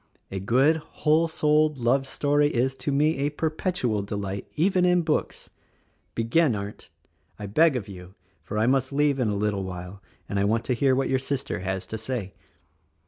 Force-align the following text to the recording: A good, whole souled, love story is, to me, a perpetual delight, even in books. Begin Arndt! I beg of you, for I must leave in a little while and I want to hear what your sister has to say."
A 0.31 0.39
good, 0.39 0.77
whole 0.77 1.27
souled, 1.27 1.77
love 1.77 2.07
story 2.07 2.47
is, 2.49 2.73
to 2.73 2.91
me, 2.91 3.17
a 3.19 3.29
perpetual 3.29 4.01
delight, 4.01 4.47
even 4.55 4.83
in 4.83 5.03
books. 5.03 5.51
Begin 6.15 6.55
Arndt! 6.55 6.89
I 7.37 7.45
beg 7.45 7.75
of 7.75 7.87
you, 7.87 8.15
for 8.41 8.57
I 8.57 8.65
must 8.65 8.91
leave 8.91 9.19
in 9.19 9.27
a 9.29 9.35
little 9.35 9.63
while 9.63 10.01
and 10.27 10.39
I 10.39 10.43
want 10.43 10.63
to 10.65 10.73
hear 10.73 10.95
what 10.95 11.07
your 11.09 11.19
sister 11.19 11.59
has 11.59 11.85
to 11.85 11.99
say." 11.99 12.33